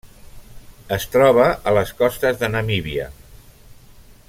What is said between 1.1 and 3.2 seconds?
troba a les costes de Namíbia.